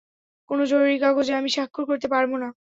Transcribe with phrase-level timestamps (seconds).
[0.49, 2.49] কোনো জরুরী কাগজে আমি স্বাক্ষর করতে পারব না।